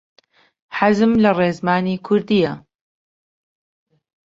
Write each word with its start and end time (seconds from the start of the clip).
حەزم 0.77 1.11
لە 1.23 1.31
ڕێزمانی 1.39 2.01
کوردییە. 2.05 2.53